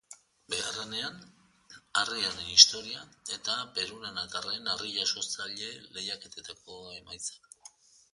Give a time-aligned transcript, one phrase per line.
[0.51, 1.17] Bigarrenean,
[2.03, 3.03] harriaren historia
[3.35, 7.47] eta perurenatarren harri-jasotzaile lehiaketetako emaitzak.